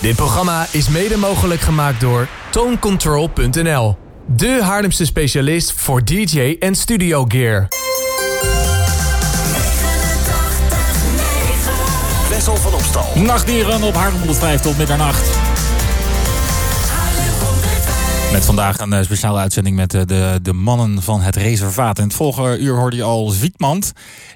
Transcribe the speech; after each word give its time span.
Dit 0.00 0.16
programma 0.16 0.66
is 0.70 0.88
mede 0.88 1.16
mogelijk 1.16 1.60
gemaakt 1.60 2.00
door 2.00 2.28
tonecontrol.nl. 2.50 3.96
De 4.26 4.58
Haarlemse 4.62 5.04
specialist 5.04 5.72
voor 5.72 6.04
DJ 6.04 6.56
en 6.58 6.74
studio 6.74 7.24
gear. 7.28 7.68
Wessel 12.30 12.56
van 12.56 12.74
Opstal. 12.74 13.06
Nachtdieren 13.14 13.82
op 13.82 13.94
Haarlem 13.94 14.18
105 14.18 14.60
tot 14.60 14.78
middernacht. 14.78 15.47
Met 18.32 18.44
vandaag 18.44 18.78
een 18.78 18.92
eh, 18.92 19.02
speciale 19.02 19.38
uitzending 19.38 19.76
met 19.76 19.94
eh, 19.94 20.02
de, 20.04 20.38
de 20.42 20.52
mannen 20.52 21.02
van 21.02 21.20
het 21.20 21.36
reservaat. 21.36 21.98
In 21.98 22.04
het 22.04 22.14
vorige 22.14 22.58
uur 22.58 22.74
hoorde 22.74 22.96
je 22.96 23.02
al 23.02 23.28
Zwietmand. 23.28 23.92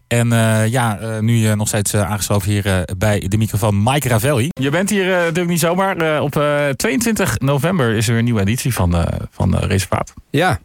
En 0.07 0.32
uh, 0.32 0.66
ja, 0.66 1.00
uh, 1.00 1.18
nu 1.18 1.40
uh, 1.40 1.52
nog 1.52 1.68
steeds 1.68 1.94
aangesloten 1.94 2.50
hier 2.50 2.84
bij 2.98 3.26
de 3.29 3.36
microfoon 3.36 3.82
Mike 3.82 4.08
Ravelli. 4.08 4.48
Je 4.52 4.70
bent 4.70 4.90
hier 4.90 5.07
natuurlijk 5.07 5.48
niet 5.48 5.61
zomaar. 5.61 6.20
op 6.20 6.32
22 6.76 7.39
november 7.39 7.94
is 7.94 8.08
er 8.08 8.18
een 8.18 8.25
nieuwe 8.25 8.40
editie 8.40 8.75
van, 8.75 9.07
van 9.30 9.57
Reservaat. 9.57 10.13
Ja, 10.30 10.61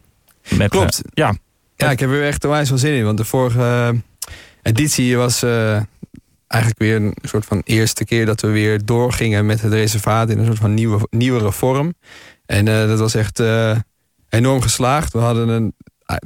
Met, 0.54 0.70
klopt. 0.70 1.02
ja. 1.14 1.34
Ja, 1.76 1.90
ik 1.90 2.00
heb 2.00 2.10
er 2.10 2.26
echt 2.26 2.44
onwijs 2.44 2.68
veel 2.68 2.78
zin 2.78 2.94
in. 2.94 3.04
Want 3.04 3.18
de 3.18 3.24
vorige 3.24 3.94
editie 4.62 5.16
was 5.16 5.42
eigenlijk 6.48 6.78
weer 6.78 6.96
een 6.96 7.14
soort 7.22 7.44
van 7.44 7.62
eerste 7.64 8.04
keer 8.04 8.26
dat 8.26 8.40
we 8.40 8.48
weer 8.48 8.84
doorgingen 8.84 9.46
met 9.46 9.62
het 9.62 9.72
reservaat 9.72 10.30
in 10.30 10.38
een 10.38 10.46
soort 10.46 10.58
van 10.58 10.74
nieuwe, 10.74 11.06
nieuwere 11.10 11.52
vorm. 11.52 11.94
En 12.48 12.64
dat 12.64 12.98
was 12.98 13.14
echt 13.14 13.42
enorm 14.28 14.60
geslaagd. 14.60 15.12
We 15.12 15.18
hadden 15.18 15.48
een, 15.48 15.74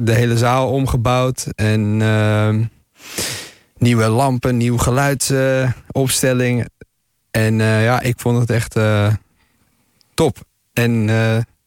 de 0.00 0.12
hele 0.12 0.38
zaal 0.38 0.70
omgebouwd 0.70 1.46
en 1.54 1.96
nieuwe 3.78 4.08
lampen, 4.08 4.56
nieuw 4.56 4.78
geluidsopstelling. 4.78 6.68
en 7.30 7.58
uh, 7.58 7.84
ja, 7.84 8.00
ik 8.00 8.20
vond 8.20 8.38
het 8.38 8.50
echt 8.50 8.78
top. 10.14 10.38
En, 10.72 11.06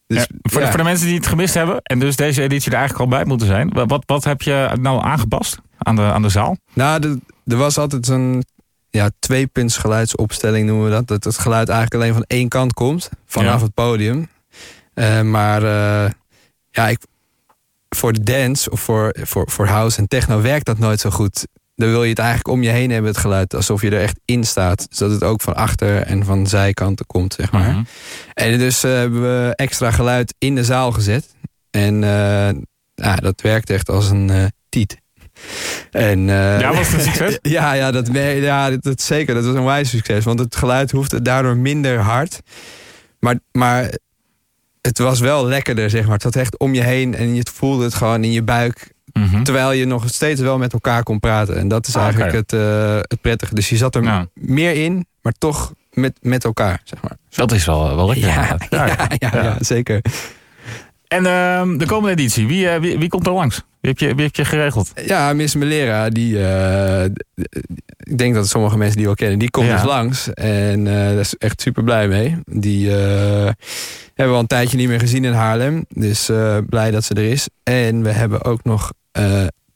dus, 0.06 0.18
ja, 0.18 0.26
voor, 0.42 0.60
ja. 0.60 0.66
De, 0.66 0.70
voor, 0.70 0.80
de, 0.80 0.82
mensen 0.82 1.06
die 1.06 1.16
het 1.16 1.26
gemist 1.26 1.54
hebben 1.54 1.80
en 1.82 1.98
dus 1.98 2.16
deze 2.16 2.42
editie 2.42 2.70
er 2.70 2.78
eigenlijk 2.78 3.10
al 3.10 3.16
bij 3.16 3.26
moeten 3.26 3.46
zijn. 3.46 3.70
Wat, 3.72 4.02
wat 4.06 4.24
heb 4.24 4.42
je 4.42 4.76
nou 4.80 5.02
aangepast 5.04 5.58
aan 5.78 5.96
de, 5.96 6.02
aan 6.02 6.22
de 6.22 6.28
zaal? 6.28 6.56
Nou, 6.72 7.20
er 7.46 7.56
was 7.56 7.78
altijd 7.78 8.06
zo'n 8.06 8.44
ja, 8.90 9.10
geluidsopstelling 9.56 10.66
noemen 10.66 10.84
we 10.84 10.90
dat. 10.90 11.06
Dat 11.06 11.24
het 11.24 11.38
geluid 11.38 11.68
eigenlijk 11.68 12.02
alleen 12.02 12.14
van 12.14 12.24
één 12.26 12.48
kant 12.48 12.72
komt, 12.72 13.10
vanaf 13.26 13.58
ja. 13.58 13.64
het 13.64 13.74
podium. 13.74 14.28
Maar 15.22 15.62
ja, 16.70 16.88
ik, 16.88 16.98
voor 17.88 18.12
de 18.12 18.22
dance 18.22 18.70
of 18.70 18.80
voor, 18.80 19.16
voor, 19.22 19.50
voor 19.50 19.66
house 19.66 19.98
en 19.98 20.08
techno 20.08 20.40
werkt 20.40 20.66
dat 20.66 20.78
nooit 20.78 21.00
zo 21.00 21.10
goed. 21.10 21.46
Dan 21.74 21.88
wil 21.88 22.02
je 22.02 22.08
het 22.08 22.18
eigenlijk 22.18 22.48
om 22.48 22.62
je 22.62 22.68
heen 22.68 22.90
hebben, 22.90 23.10
het 23.10 23.20
geluid. 23.20 23.54
Alsof 23.54 23.82
je 23.82 23.90
er 23.90 24.00
echt 24.00 24.20
in 24.24 24.44
staat. 24.44 24.86
Zodat 24.90 25.14
het 25.14 25.24
ook 25.24 25.40
van 25.40 25.54
achter 25.54 26.02
en 26.02 26.24
van 26.24 26.46
zijkanten 26.46 27.06
komt, 27.06 27.34
zeg 27.34 27.52
maar. 27.52 27.60
Mhm. 27.60 27.70
Mm 27.70 27.76
-hmm. 27.76 27.86
En 28.34 28.58
dus 28.58 28.84
uh, 28.84 28.92
hebben 28.92 29.22
we 29.22 29.52
extra 29.54 29.90
geluid 29.90 30.34
in 30.38 30.54
de 30.54 30.64
zaal 30.64 30.92
gezet. 30.92 31.34
En 31.70 31.94
uh, 31.94 32.48
ja, 32.94 33.16
dat 33.16 33.40
werkt 33.40 33.70
echt 33.70 33.88
als 33.88 34.10
een 34.10 34.28
uh, 34.28 34.44
tiet. 34.68 34.96
En, 35.90 36.26
ja, 36.26 36.74
was 36.74 36.88
het 36.88 36.94
een 36.94 37.00
succes? 37.12 37.38
ja, 37.42 37.72
ja, 37.72 37.90
dat, 37.90 38.08
ja 38.12 38.70
dat, 38.70 38.82
dat, 38.82 39.00
zeker. 39.00 39.34
Dat 39.34 39.44
was 39.44 39.54
een 39.54 39.64
wijs 39.64 39.90
succes. 39.90 40.24
Want 40.24 40.38
het 40.38 40.56
geluid 40.56 40.90
hoeft 40.90 41.24
daardoor 41.24 41.56
minder 41.56 41.98
hard. 41.98 42.40
Maar, 43.18 43.38
maar 43.52 43.90
het 44.86 44.98
was 44.98 45.20
wel 45.20 45.46
lekkerder, 45.46 45.90
zeg 45.90 46.04
maar. 46.04 46.12
Het 46.12 46.22
zat 46.22 46.36
echt 46.36 46.58
om 46.58 46.74
je 46.74 46.82
heen 46.82 47.14
en 47.14 47.34
je 47.34 47.46
voelde 47.54 47.84
het 47.84 47.94
gewoon 47.94 48.24
in 48.24 48.32
je 48.32 48.42
buik. 48.42 48.94
Mm 49.12 49.28
-hmm. 49.28 49.44
Terwijl 49.44 49.72
je 49.72 49.84
nog 49.86 50.04
steeds 50.08 50.40
wel 50.40 50.58
met 50.58 50.72
elkaar 50.72 51.02
kon 51.02 51.20
praten. 51.20 51.56
En 51.56 51.68
dat 51.68 51.86
is 51.86 51.96
Ah, 51.96 52.02
eigenlijk 52.02 52.32
het, 52.32 52.52
uh, 52.52 52.96
het 52.96 53.20
prettige. 53.20 53.54
Dus 53.54 53.68
je 53.68 53.76
zat 53.76 53.94
er 53.94 54.02
Ja. 54.02 54.26
meer 54.34 54.72
in, 54.84 55.06
maar 55.22 55.32
toch 55.38 55.72
met, 55.92 56.18
met 56.20 56.44
elkaar, 56.44 56.80
zeg 56.84 57.02
maar. 57.02 57.16
Dat 57.28 57.52
is 57.52 57.64
wel, 57.64 57.96
wel 57.96 58.06
lekker. 58.06 58.26
Ja, 58.28 58.56
ja, 59.18 59.30
ja, 59.42 59.56
zeker. 59.60 60.00
En 61.08 61.26
ehm, 61.26 61.76
de 61.76 61.86
komende 61.86 62.10
editie, 62.10 62.46
wie, 62.46 62.68
eh, 62.68 62.80
wie, 62.80 62.98
wie 62.98 63.08
komt 63.08 63.26
er 63.26 63.32
langs? 63.32 63.56
Wie 63.80 63.90
heb 63.90 63.98
je, 63.98 64.14
wie 64.14 64.24
heb 64.24 64.36
je 64.36 64.44
geregeld? 64.44 64.92
Ja, 65.06 65.32
Miss 65.32 65.54
Melera, 65.54 66.08
die, 66.08 66.46
eh, 66.46 67.04
ik 67.98 68.18
denk 68.18 68.34
dat 68.34 68.48
sommige 68.48 68.76
mensen 68.76 68.96
die 68.96 69.06
wel 69.06 69.14
kennen, 69.14 69.38
die 69.38 69.50
komt 69.50 69.66
Ja. 69.66 69.76
dus 69.76 69.84
langs. 69.84 70.32
En 70.34 70.86
eh, 70.86 70.92
daar 70.94 71.18
is 71.18 71.34
echt 71.36 71.60
super 71.60 71.82
blij 71.84 72.08
mee. 72.08 72.38
Die 72.44 72.90
hebben 72.90 73.54
we 74.14 74.22
al 74.24 74.38
een 74.38 74.46
tijdje 74.46 74.76
niet 74.76 74.88
meer 74.88 75.00
gezien 75.00 75.24
in 75.24 75.32
Haarlem. 75.32 75.84
Dus 75.88 76.30
blij 76.68 76.90
dat 76.90 77.04
ze 77.04 77.14
er 77.14 77.30
is. 77.30 77.48
En 77.62 78.02
we 78.02 78.10
hebben 78.10 78.44
ook 78.44 78.64
nog 78.64 78.92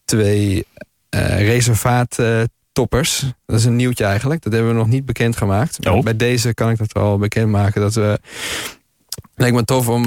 twee 0.05 0.67
eh 1.11 1.41
reservaat 1.47 2.19
eh, 2.19 2.41
toppers. 2.73 3.25
Dat 3.47 3.59
is 3.59 3.65
een 3.65 3.77
nieuwtje 3.77 4.05
eigenlijk. 4.05 4.43
Dat 4.43 4.53
hebben 4.53 4.71
we 4.71 4.79
nog 4.79 4.89
niet 4.89 5.05
bekendgemaakt. 5.05 5.87
Oh. 5.89 6.03
Bij 6.03 6.17
deze 6.17 6.55
kan 6.55 6.71
ik 6.71 6.79
dat 6.79 6.93
wel 6.93 7.19
bekendmaken. 7.19 7.81
Dat 7.81 7.95
we, 7.95 8.19
lijkt 9.35 9.57
me 9.57 9.65
tof 9.65 9.89
om 9.89 10.03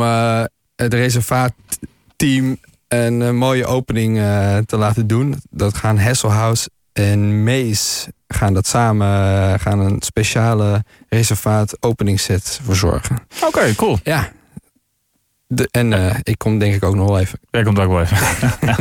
het 0.76 0.94
reservaatteam 0.94 2.58
een 2.94 3.22
eh, 3.22 3.32
mooie 3.32 3.66
opening 3.66 4.18
eh, 4.18 4.58
te 4.58 4.78
laten 4.78 5.08
doen. 5.08 5.36
Dat 5.50 5.78
gaan 5.78 5.98
Hesselhouse 5.98 6.70
en 6.94 7.44
Mees 7.44 8.08
gaan 8.28 8.54
dat 8.54 8.68
samen 8.68 9.08
eh, 9.08 9.60
gaan 9.60 9.80
een 9.80 10.02
speciale 10.02 10.84
reservaat 11.10 11.78
openingsset 11.80 12.60
verzorgen. 12.64 13.20
Oké, 13.46 13.76
cool. 13.76 14.00
Ja. 14.04 14.32
De, 15.48 15.68
en 15.72 16.20
ik 16.24 16.38
kom 16.38 16.60
denk 16.60 16.76
ik 16.76 16.84
ook 16.84 16.96
nog 16.96 17.08
wel 17.08 17.20
even. 17.20 17.40
Jij 17.52 17.64
komt 17.64 17.80
ook 17.80 17.90
wel 17.90 18.02
even. 18.02 18.18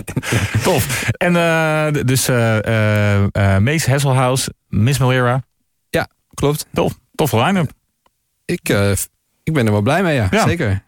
Tof. 0.63 1.11
En 1.11 1.33
dus 2.07 2.29
eh, 2.29 3.57
Mees 3.59 3.87
Hasselhouse, 3.87 4.53
Miss 4.69 4.99
Malera. 4.99 5.43
Klopt. 6.35 6.67
Tof. 6.73 6.99
Toffe 7.15 7.37
line-up. 7.37 7.71
Ik, 8.45 8.69
ik 9.43 9.53
ben 9.53 9.67
er 9.67 9.73
wel 9.73 9.83
blij 9.83 10.03
mee, 10.03 10.15
ja. 10.15 10.29
Ja. 10.31 10.47
Zeker. 10.47 10.83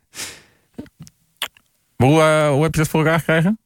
Hoe, 1.97 2.21
eh, 2.21 2.49
hoe 2.49 2.63
heb 2.63 2.75
je 2.75 2.81
dat 2.81 2.89
voor 2.89 3.01
elkaar 3.01 3.19
gekregen? 3.19 3.59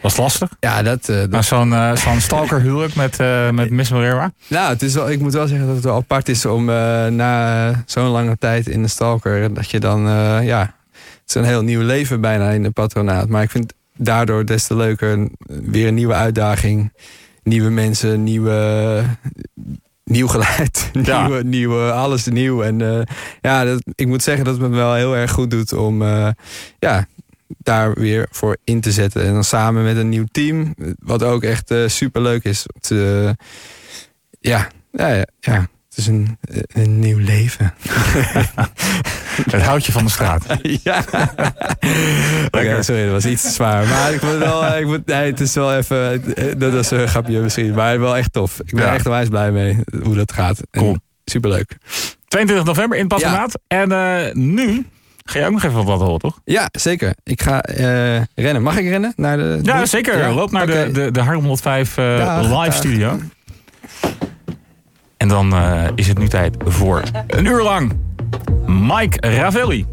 Was 0.00 0.16
lastig? 0.16 0.48
Ja, 0.60 0.82
dat, 0.82 1.04
dat- 1.06 1.30
Nou, 1.30 1.42
zo'n 1.42 1.96
zo'n 1.96 2.20
stalker 2.20 2.60
huwelijk 2.60 2.94
met, 3.04 3.20
eh, 3.20 3.50
met 3.50 3.70
Miss 3.70 3.90
Malera. 3.90 4.32
nou, 4.46 4.68
het 4.72 4.82
is 4.82 4.94
wel, 4.94 5.10
ik 5.10 5.20
moet 5.20 5.32
wel 5.32 5.46
zeggen 5.46 5.66
dat 5.66 5.76
het 5.76 5.84
wel 5.84 5.96
apart 5.96 6.28
is 6.28 6.46
om 6.46 6.64
na 7.14 7.72
zo'n 7.86 8.08
lange 8.08 8.36
tijd 8.38 8.66
in 8.68 8.82
de 8.82 8.88
stalker, 8.88 9.54
dat 9.54 9.70
je 9.70 9.80
dan, 9.80 10.00
ja, 10.44 10.60
het 11.00 11.22
is 11.28 11.34
een 11.34 11.44
heel 11.44 11.62
nieuw 11.62 11.80
leven 11.82 12.20
bijna 12.20 12.50
in 12.50 12.62
de 12.62 12.70
patronaat. 12.70 13.28
Maar 13.28 13.42
ik 13.42 13.50
vind 13.50 13.72
daardoor 13.96 14.46
des 14.46 14.66
te 14.66 14.76
leuker, 14.76 15.28
weer 15.46 15.88
een 15.88 15.94
nieuwe 15.94 16.14
uitdaging, 16.14 16.92
nieuwe 17.42 17.70
mensen, 17.70 18.22
nieuwe, 18.24 19.02
nieuw 20.04 20.26
geluid, 20.28 20.90
Ja. 21.02 21.26
nieuwe, 21.26 21.44
nieuwe, 21.44 21.92
alles 21.92 22.24
nieuw. 22.26 22.62
En 22.62 23.06
ja, 23.40 23.64
dat, 23.64 23.82
ik 23.94 24.06
moet 24.06 24.22
zeggen 24.22 24.44
dat 24.44 24.54
het 24.58 24.70
me 24.70 24.76
wel 24.76 24.94
heel 24.94 25.16
erg 25.16 25.30
goed 25.30 25.50
doet 25.50 25.72
om, 25.72 26.02
ja, 26.78 27.06
daar 27.58 27.92
weer 27.94 28.26
voor 28.30 28.56
in 28.64 28.80
te 28.80 28.92
zetten. 28.92 29.24
En 29.24 29.32
dan 29.32 29.44
samen 29.44 29.84
met 29.84 29.96
een 29.96 30.08
nieuw 30.08 30.26
team, 30.32 30.74
wat 30.98 31.22
ook 31.22 31.42
echt 31.42 31.74
super 31.86 32.22
leuk 32.22 32.44
is. 32.44 32.66
Het, 32.74 32.90
eh, 32.90 33.30
ja, 34.40 34.68
ja, 34.92 35.08
ja, 35.08 35.26
ja, 35.40 35.60
het 35.88 35.96
is 35.98 36.06
een, 36.06 36.38
een 36.66 36.98
nieuw 36.98 37.18
leven. 37.18 37.74
Het 39.50 39.62
houtje 39.62 39.92
van 39.92 40.04
de 40.04 40.10
straat. 40.10 40.44
ja. 40.82 41.02
Sorry, 42.82 43.02
dat 43.02 43.12
was 43.12 43.24
iets 43.26 43.42
te 43.42 43.48
zwaar. 43.50 43.86
Maar 43.86 44.12
ik 44.12 44.22
moet 44.22 44.38
wel, 44.38 44.64
eh, 44.64 44.80
ik 44.80 44.86
moet, 44.86 45.06
nee, 45.06 45.30
het 45.30 45.40
is 45.40 45.54
wel 45.54 45.74
even, 45.74 46.34
eh, 46.34 46.44
dat 46.56 46.72
is 46.74 46.90
een 46.90 47.08
grapje 47.08 47.40
misschien. 47.40 47.74
Maar 47.74 48.00
wel 48.00 48.16
echt 48.16 48.32
tof. 48.32 48.60
Ik 48.64 48.74
ben 48.74 48.84
Ja. 48.84 48.94
echt 48.94 49.04
wijs 49.06 49.28
blij 49.28 49.52
mee 49.52 49.78
hoe 50.02 50.14
dat 50.14 50.32
gaat. 50.32 50.58
En 50.70 50.80
Cool. 50.80 50.96
Superleuk. 51.24 51.76
22 52.28 52.66
november 52.66 52.98
in 52.98 53.04
het 53.04 53.12
patronaat. 53.14 53.58
En 53.66 53.92
eh, 53.92 54.32
nu 54.34 54.86
ga 55.24 55.38
je 55.38 55.44
ook 55.44 55.52
nog 55.52 55.62
even 55.64 55.84
wat 55.84 56.00
horen, 56.00 56.18
toch? 56.18 56.40
Ja, 56.44 56.68
zeker. 56.72 57.14
Ik 57.22 57.42
ga 57.42 57.62
eh, 57.62 58.22
rennen. 58.34 58.62
Mag 58.62 58.76
ik 58.76 58.88
rennen? 58.88 59.12
Naar 59.16 59.36
de 59.36 59.58
Ja, 59.62 59.86
zeker. 59.86 60.18
Ja? 60.18 60.32
Loop 60.32 60.50
naar 60.50 60.66
de, 60.66 60.88
de, 60.92 61.10
de 61.10 61.20
Harlem 61.20 61.40
105 61.40 61.96
eh, 61.98 62.16
Dag, 62.18 62.42
live 62.42 62.54
dag. 62.54 62.74
studio. 62.74 63.20
En 65.16 65.28
dan 65.28 65.52
eh, 65.54 65.84
is 65.94 66.08
het 66.08 66.18
nu 66.18 66.28
tijd 66.28 66.56
voor 66.64 67.02
een 67.26 67.44
uur 67.44 67.62
lang 67.62 67.92
Mike 68.66 69.28
Ravelli. 69.28 69.86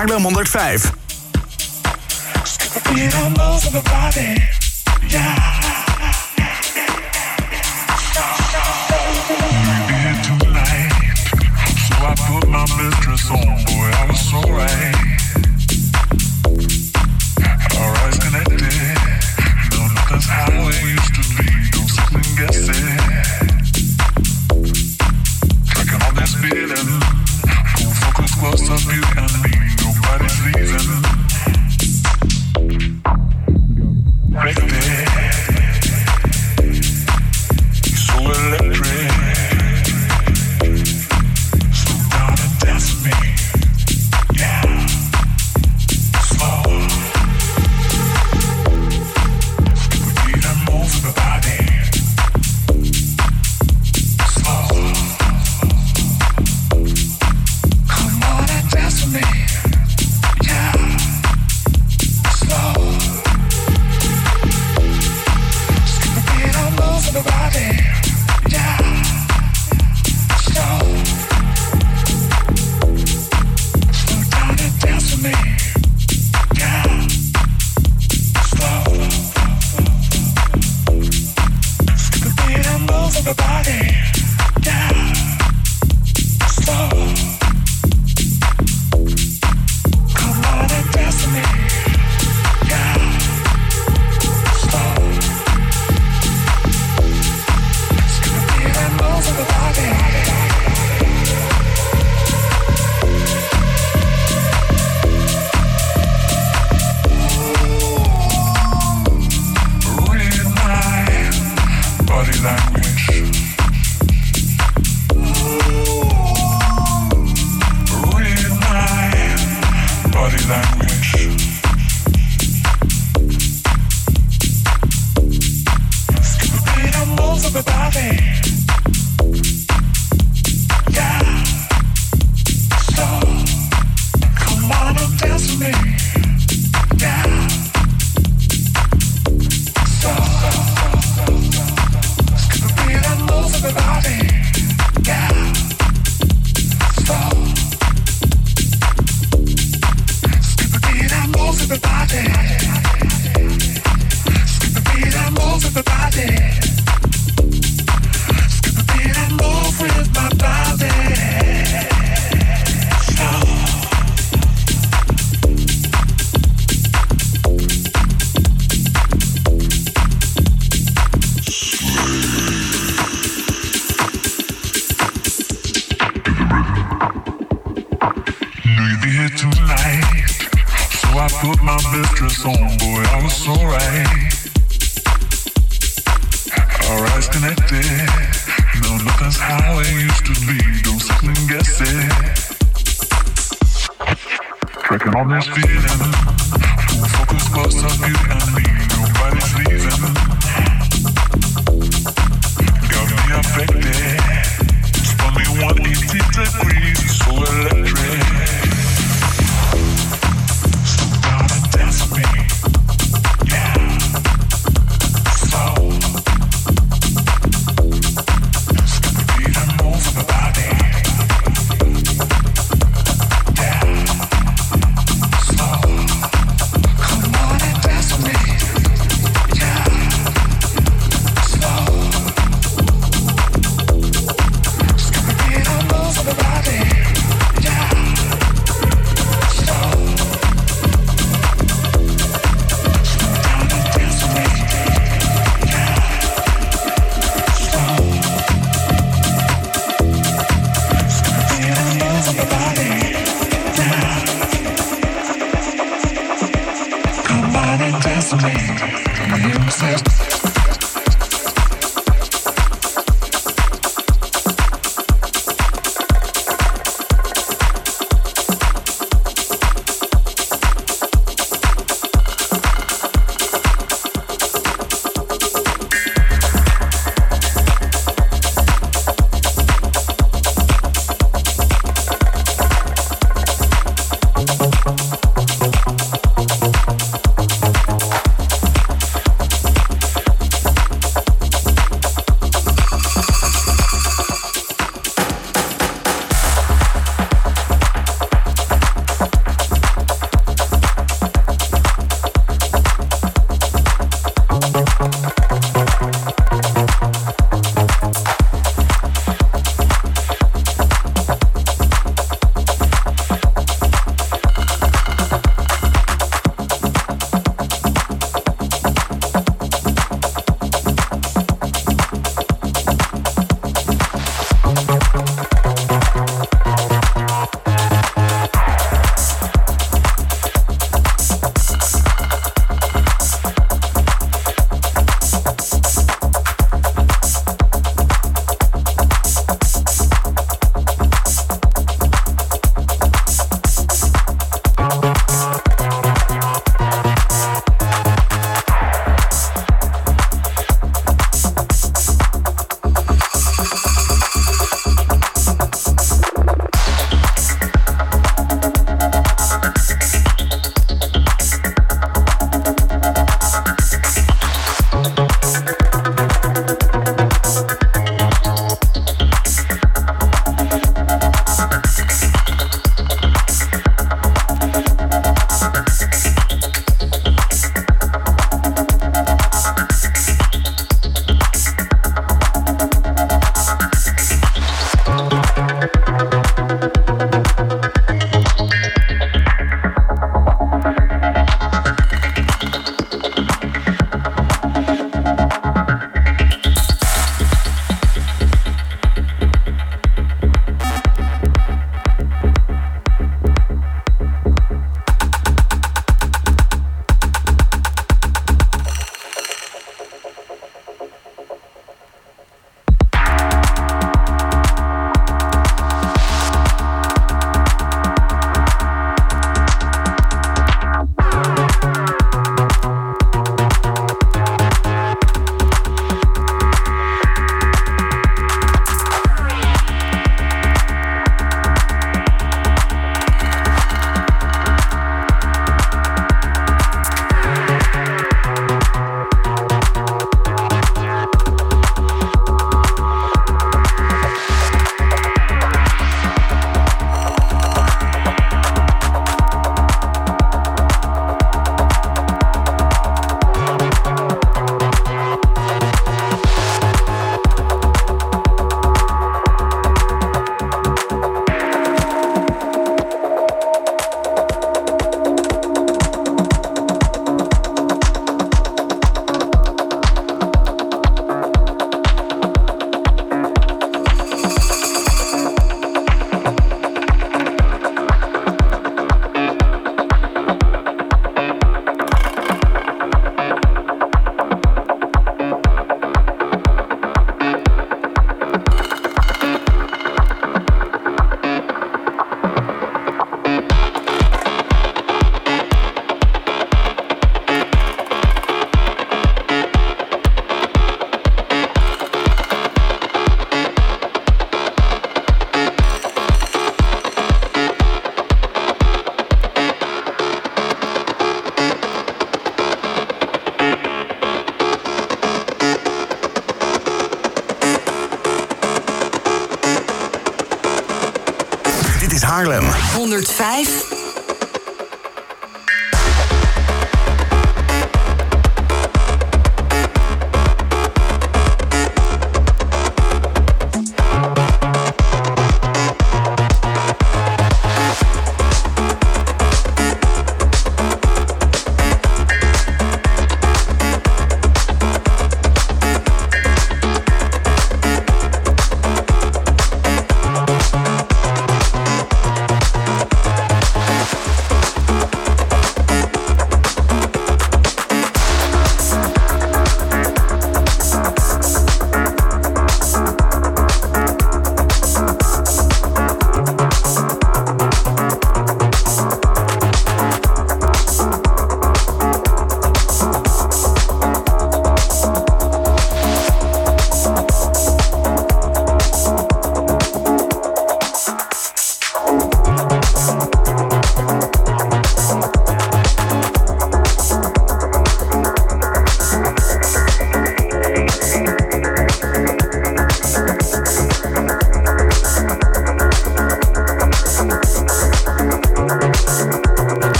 Haarlem 0.00 0.22
105. 0.22 0.89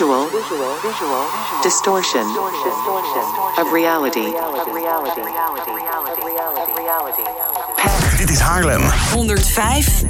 Visual, 0.00 0.30
distortion 1.62 2.24
of 3.58 3.70
reality. 3.72 4.32
Dit 8.16 8.30
is 8.30 8.38
Haarlem. 8.40 8.82
105 9.12 10.02